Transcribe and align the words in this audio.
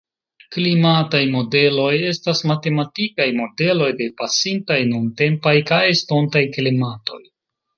Klimataj 0.53 1.19
modeloj 1.33 1.91
estas 2.13 2.41
matematikaj 2.51 3.29
modeloj 3.41 3.91
de 4.01 4.09
pasintaj, 4.23 4.79
nuntempaj 4.95 5.55
kaj 5.73 5.83
estontaj 5.95 6.43
klimatoj. 6.57 7.23